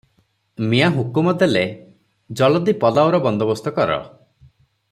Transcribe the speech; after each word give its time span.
ମିଆଁ 0.71 0.87
ହୁକୁମ 0.95 1.33
ଦେଲେ, 1.43 1.63
"ଯଲଦି 2.41 2.77
ପଲାଉର 2.85 3.23
ବନ୍ଦୋବସ୍ତ 3.29 3.79
କର। 3.81 4.03